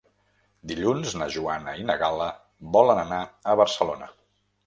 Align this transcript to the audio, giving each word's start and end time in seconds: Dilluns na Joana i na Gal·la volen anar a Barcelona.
Dilluns 0.69 1.11
na 1.21 1.27
Joana 1.33 1.75
i 1.81 1.85
na 1.89 1.97
Gal·la 2.03 2.31
volen 2.77 3.03
anar 3.05 3.19
a 3.53 3.57
Barcelona. 3.65 4.09